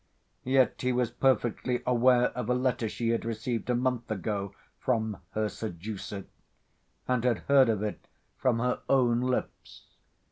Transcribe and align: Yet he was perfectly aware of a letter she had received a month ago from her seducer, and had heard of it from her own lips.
Yet 0.45 0.81
he 0.81 0.91
was 0.91 1.11
perfectly 1.11 1.83
aware 1.85 2.29
of 2.31 2.49
a 2.49 2.55
letter 2.55 2.89
she 2.89 3.09
had 3.09 3.23
received 3.23 3.69
a 3.69 3.75
month 3.75 4.09
ago 4.09 4.55
from 4.79 5.17
her 5.33 5.47
seducer, 5.47 6.25
and 7.07 7.23
had 7.23 7.37
heard 7.47 7.69
of 7.69 7.83
it 7.83 8.07
from 8.35 8.57
her 8.57 8.79
own 8.89 9.21
lips. 9.21 9.85